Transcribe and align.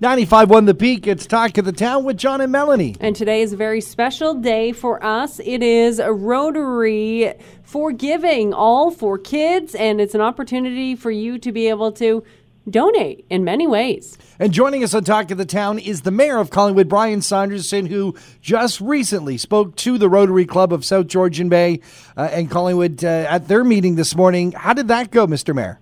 95.1 0.00 0.66
The 0.66 0.74
Peak, 0.74 1.08
it's 1.08 1.26
Talk 1.26 1.58
of 1.58 1.64
the 1.64 1.72
Town 1.72 2.04
with 2.04 2.16
John 2.16 2.40
and 2.40 2.52
Melanie. 2.52 2.94
And 3.00 3.16
today 3.16 3.42
is 3.42 3.52
a 3.52 3.56
very 3.56 3.80
special 3.80 4.32
day 4.32 4.70
for 4.70 5.04
us. 5.04 5.40
It 5.44 5.60
is 5.60 5.98
a 5.98 6.12
Rotary 6.12 7.34
for 7.64 7.90
Giving, 7.90 8.54
all 8.54 8.92
for 8.92 9.18
kids, 9.18 9.74
and 9.74 10.00
it's 10.00 10.14
an 10.14 10.20
opportunity 10.20 10.94
for 10.94 11.10
you 11.10 11.36
to 11.38 11.50
be 11.50 11.68
able 11.68 11.90
to 11.92 12.22
donate 12.70 13.26
in 13.28 13.42
many 13.42 13.66
ways. 13.66 14.16
And 14.38 14.52
joining 14.52 14.84
us 14.84 14.94
on 14.94 15.02
Talk 15.02 15.32
of 15.32 15.38
the 15.38 15.44
Town 15.44 15.80
is 15.80 16.02
the 16.02 16.12
mayor 16.12 16.38
of 16.38 16.50
Collingwood, 16.50 16.88
Brian 16.88 17.20
Saunderson, 17.20 17.86
who 17.86 18.14
just 18.40 18.80
recently 18.80 19.36
spoke 19.36 19.74
to 19.76 19.98
the 19.98 20.08
Rotary 20.08 20.46
Club 20.46 20.72
of 20.72 20.84
South 20.84 21.08
Georgian 21.08 21.48
Bay 21.48 21.80
uh, 22.16 22.28
and 22.30 22.48
Collingwood 22.48 23.04
uh, 23.04 23.26
at 23.28 23.48
their 23.48 23.64
meeting 23.64 23.96
this 23.96 24.14
morning. 24.14 24.52
How 24.52 24.74
did 24.74 24.86
that 24.88 25.10
go, 25.10 25.26
Mr. 25.26 25.52
Mayor? 25.52 25.80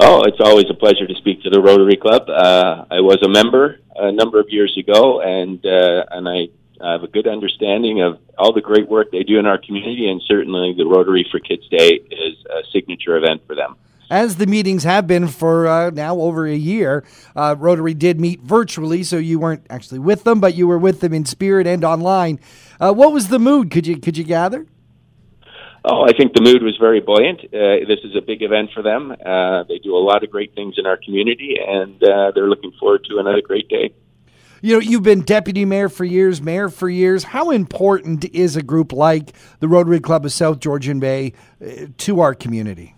Oh, 0.00 0.22
it's 0.22 0.38
always 0.40 0.66
a 0.70 0.74
pleasure 0.74 1.06
to 1.06 1.14
speak 1.16 1.42
to 1.42 1.50
the 1.50 1.60
Rotary 1.60 1.96
Club. 1.96 2.28
Uh, 2.28 2.84
I 2.88 3.00
was 3.00 3.18
a 3.22 3.28
member 3.28 3.80
a 3.96 4.12
number 4.12 4.38
of 4.38 4.46
years 4.48 4.76
ago, 4.78 5.20
and 5.20 5.64
uh, 5.66 6.04
and 6.10 6.28
I 6.28 6.48
have 6.80 7.02
a 7.02 7.08
good 7.08 7.26
understanding 7.26 8.00
of 8.02 8.20
all 8.38 8.52
the 8.52 8.60
great 8.60 8.88
work 8.88 9.10
they 9.10 9.24
do 9.24 9.40
in 9.40 9.46
our 9.46 9.58
community, 9.58 10.08
and 10.08 10.22
certainly 10.24 10.72
the 10.76 10.86
Rotary 10.86 11.26
for 11.28 11.40
Kids 11.40 11.66
Day 11.68 12.00
is 12.10 12.36
a 12.48 12.62
signature 12.72 13.16
event 13.16 13.42
for 13.46 13.56
them. 13.56 13.76
As 14.08 14.36
the 14.36 14.46
meetings 14.46 14.84
have 14.84 15.06
been 15.06 15.26
for 15.26 15.66
uh, 15.66 15.90
now 15.90 16.16
over 16.16 16.46
a 16.46 16.54
year, 16.54 17.04
uh, 17.34 17.56
Rotary 17.58 17.92
did 17.92 18.20
meet 18.20 18.40
virtually, 18.40 19.02
so 19.02 19.18
you 19.18 19.40
weren't 19.40 19.66
actually 19.68 19.98
with 19.98 20.22
them, 20.22 20.38
but 20.40 20.54
you 20.54 20.68
were 20.68 20.78
with 20.78 21.00
them 21.00 21.12
in 21.12 21.24
spirit 21.26 21.66
and 21.66 21.84
online. 21.84 22.38
Uh, 22.80 22.92
what 22.94 23.12
was 23.12 23.28
the 23.28 23.40
mood? 23.40 23.72
Could 23.72 23.86
you 23.86 23.98
could 23.98 24.16
you 24.16 24.24
gather? 24.24 24.64
Oh, 25.84 26.04
I 26.04 26.12
think 26.12 26.32
the 26.34 26.42
mood 26.42 26.62
was 26.62 26.76
very 26.78 27.00
buoyant. 27.00 27.40
Uh, 27.44 27.86
this 27.86 28.00
is 28.04 28.16
a 28.16 28.20
big 28.20 28.42
event 28.42 28.70
for 28.74 28.82
them. 28.82 29.12
Uh, 29.12 29.62
they 29.64 29.78
do 29.78 29.96
a 29.96 30.02
lot 30.02 30.24
of 30.24 30.30
great 30.30 30.54
things 30.54 30.74
in 30.76 30.86
our 30.86 30.96
community, 30.96 31.56
and 31.64 32.02
uh, 32.02 32.32
they're 32.34 32.48
looking 32.48 32.72
forward 32.80 33.04
to 33.04 33.18
another 33.18 33.40
great 33.40 33.68
day. 33.68 33.94
You 34.60 34.74
know, 34.74 34.80
you've 34.80 35.04
been 35.04 35.20
deputy 35.20 35.64
mayor 35.64 35.88
for 35.88 36.04
years, 36.04 36.42
mayor 36.42 36.68
for 36.68 36.88
years. 36.88 37.22
How 37.22 37.50
important 37.50 38.24
is 38.24 38.56
a 38.56 38.62
group 38.62 38.92
like 38.92 39.32
the 39.60 39.68
Rotary 39.68 40.00
Club 40.00 40.24
of 40.24 40.32
South 40.32 40.58
Georgian 40.58 40.98
Bay 40.98 41.34
uh, 41.64 41.86
to 41.98 42.20
our 42.20 42.34
community? 42.34 42.96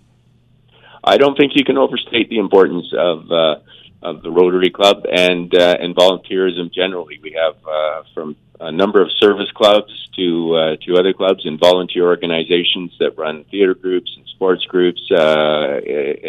I 1.04 1.18
don't 1.18 1.36
think 1.36 1.52
you 1.54 1.64
can 1.64 1.76
overstate 1.76 2.30
the 2.30 2.38
importance 2.38 2.86
of 2.96 3.30
uh, 3.30 3.56
of 4.02 4.22
the 4.22 4.30
Rotary 4.30 4.70
Club 4.70 5.04
and 5.10 5.54
uh, 5.54 5.76
and 5.78 5.94
volunteerism 5.94 6.72
generally. 6.72 7.18
We 7.22 7.32
have 7.32 7.56
uh, 7.66 8.02
from 8.14 8.36
a 8.60 8.70
number 8.70 9.00
of 9.02 9.10
service 9.18 9.50
clubs 9.54 9.92
to 10.16 10.54
uh, 10.54 10.76
to 10.84 10.96
other 10.96 11.12
clubs 11.12 11.46
and 11.46 11.58
volunteer 11.58 12.04
organizations 12.04 12.92
that 13.00 13.16
run 13.16 13.44
theater 13.50 13.74
groups 13.74 14.12
and 14.16 14.26
sports 14.28 14.64
groups, 14.66 15.00
uh, 15.10 15.80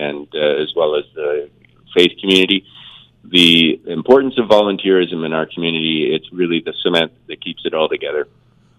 and 0.08 0.28
uh, 0.34 0.62
as 0.64 0.74
well 0.76 0.96
as 0.96 1.06
the 1.14 1.50
faith 1.96 2.12
community. 2.20 2.66
The 3.24 3.80
importance 3.86 4.38
of 4.40 4.48
volunteerism 4.48 5.26
in 5.26 5.34
our 5.34 5.46
community, 5.46 6.12
it's 6.14 6.32
really 6.34 6.62
the 6.66 6.74
cement 6.82 7.12
that 7.28 7.42
keeps 7.42 7.62
it 7.66 7.74
all 7.74 7.88
together. 7.88 8.28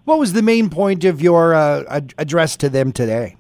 What 0.05 0.19
was 0.19 0.33
the 0.33 0.43
main 0.43 0.69
point 0.69 1.05
of 1.05 1.23
your 1.23 1.55
uh, 1.55 2.01
address 2.19 2.57
to 2.59 2.69
them 2.69 2.91
today? 2.91 3.37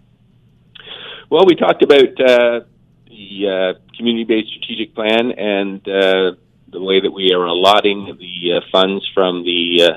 Well, 1.28 1.44
we 1.44 1.56
talked 1.56 1.82
about 1.82 2.20
uh, 2.20 2.60
the 3.08 3.74
uh, 3.76 3.96
community-based 3.96 4.48
strategic 4.48 4.94
plan 4.94 5.32
and 5.32 5.88
uh, 5.88 6.32
the 6.72 6.80
way 6.80 7.00
that 7.00 7.10
we 7.10 7.32
are 7.32 7.44
allotting 7.44 8.16
the 8.18 8.56
uh, 8.56 8.60
funds 8.72 9.08
from 9.14 9.44
the 9.44 9.82
uh, 9.84 9.96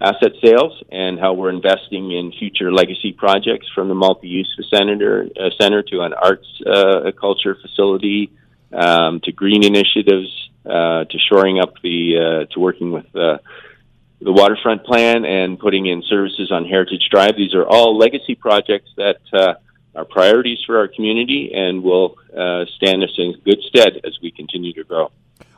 asset 0.00 0.32
sales 0.44 0.82
and 0.90 1.18
how 1.18 1.32
we're 1.32 1.50
investing 1.50 2.12
in 2.12 2.32
future 2.32 2.72
legacy 2.72 3.12
projects 3.12 3.66
from 3.74 3.88
the 3.88 3.94
multi-use 3.94 4.50
center, 4.70 5.28
uh, 5.40 5.50
center 5.58 5.82
to 5.82 6.00
an 6.02 6.12
arts 6.12 6.46
uh, 6.66 7.10
culture 7.18 7.56
facility 7.60 8.30
um, 8.72 9.20
to 9.20 9.32
green 9.32 9.64
initiatives 9.64 10.50
uh, 10.66 11.04
to 11.04 11.18
shoring 11.30 11.60
up 11.60 11.74
the 11.82 12.16
uh, 12.18 12.52
to 12.52 12.60
working 12.60 12.90
with 12.90 13.06
uh, 13.14 13.38
the 14.20 14.32
waterfront 14.32 14.84
plan 14.84 15.24
and 15.24 15.58
putting 15.58 15.86
in 15.86 16.02
services 16.02 16.50
on 16.50 16.64
Heritage 16.64 17.08
Drive. 17.10 17.36
These 17.36 17.54
are 17.54 17.64
all 17.64 17.96
legacy 17.96 18.34
projects 18.34 18.90
that 18.96 19.20
uh, 19.32 19.54
are 19.94 20.04
priorities 20.04 20.58
for 20.66 20.78
our 20.78 20.88
community 20.88 21.52
and 21.54 21.82
will 21.82 22.16
uh, 22.36 22.64
stand 22.76 23.02
us 23.02 23.12
in 23.16 23.34
good 23.44 23.60
stead 23.68 24.00
as 24.04 24.18
we 24.22 24.30
continue 24.30 24.72
to 24.74 24.84
grow. 24.84 25.10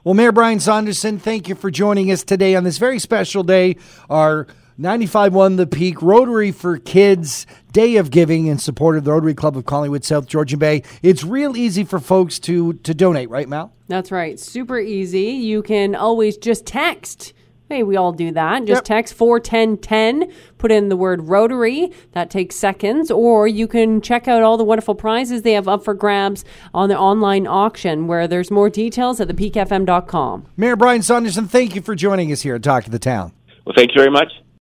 Well, 0.04 0.14
Mayor 0.14 0.30
Brian 0.30 0.60
Saunderson, 0.60 1.18
thank 1.18 1.48
you 1.48 1.56
for 1.56 1.72
joining 1.72 2.12
us 2.12 2.22
today 2.22 2.54
on 2.54 2.62
this 2.62 2.78
very 2.78 3.00
special 3.00 3.42
day. 3.42 3.76
Our 4.08 4.46
95.1 4.78 5.56
The 5.56 5.66
Peak 5.66 6.00
Rotary 6.00 6.52
for 6.52 6.78
Kids 6.78 7.46
Day 7.72 7.96
of 7.96 8.12
Giving 8.12 8.46
in 8.46 8.58
support 8.58 8.96
of 8.96 9.02
the 9.02 9.10
Rotary 9.10 9.34
Club 9.34 9.56
of 9.56 9.64
Collingwood, 9.64 10.04
South 10.04 10.28
Georgian 10.28 10.60
Bay. 10.60 10.84
It's 11.02 11.24
real 11.24 11.56
easy 11.56 11.82
for 11.82 11.98
folks 11.98 12.38
to 12.40 12.74
to 12.74 12.94
donate, 12.94 13.28
right, 13.28 13.48
Mal? 13.48 13.72
That's 13.88 14.12
right. 14.12 14.38
Super 14.38 14.78
easy. 14.78 15.30
You 15.32 15.62
can 15.62 15.96
always 15.96 16.36
just 16.36 16.64
text. 16.64 17.32
Hey, 17.68 17.82
we 17.82 17.96
all 17.96 18.12
do 18.12 18.30
that. 18.32 18.64
Just 18.64 18.78
Yep. 18.78 18.84
text 18.84 19.14
41010, 19.14 20.28
put 20.56 20.72
in 20.72 20.88
the 20.88 20.96
word 20.96 21.28
Rotary. 21.28 21.92
That 22.12 22.30
takes 22.30 22.56
seconds. 22.56 23.10
Or 23.10 23.46
you 23.46 23.66
can 23.66 24.00
check 24.00 24.26
out 24.26 24.42
all 24.42 24.56
the 24.56 24.64
wonderful 24.64 24.94
prizes 24.94 25.42
they 25.42 25.52
have 25.52 25.68
up 25.68 25.84
for 25.84 25.92
grabs 25.92 26.44
on 26.72 26.88
the 26.88 26.98
online 26.98 27.46
auction, 27.46 28.06
where 28.06 28.26
there's 28.26 28.50
more 28.50 28.70
details 28.70 29.20
at 29.20 29.28
thepeakfm.com. 29.28 30.46
Mayor 30.56 30.76
Brian 30.76 31.02
Saunderson, 31.02 31.46
thank 31.46 31.74
you 31.74 31.82
for 31.82 31.94
joining 31.94 32.32
us 32.32 32.40
here 32.40 32.54
at 32.54 32.62
Talk 32.62 32.86
of 32.86 32.92
the 32.92 32.98
Town. 32.98 33.32
Well, 33.66 33.74
thank 33.76 33.94
you 33.94 34.00
very 34.00 34.10
much. 34.10 34.32